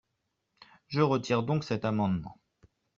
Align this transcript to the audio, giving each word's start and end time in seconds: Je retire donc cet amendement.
Je 0.87 1.01
retire 1.01 1.43
donc 1.43 1.63
cet 1.63 1.85
amendement. 1.85 2.39